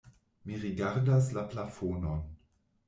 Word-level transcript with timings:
Mi 0.51 0.57
rigardas 0.63 1.31
la 1.39 1.45
plafonon. 1.53 2.27